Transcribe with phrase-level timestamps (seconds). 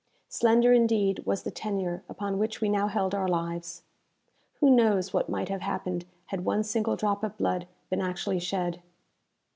[0.29, 3.83] Slender indeed was the tenure upon which we now held our lives!
[4.59, 8.81] Who knows what might have happened had one single drop of blood been actually shed?